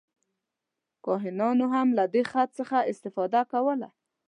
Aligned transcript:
کاهنانو 1.05 1.65
هم 1.75 1.87
له 1.97 2.05
دې 2.13 2.23
خط 2.31 2.49
څخه 2.59 2.77
استفاده 2.91 3.41
کوله. 3.51 3.89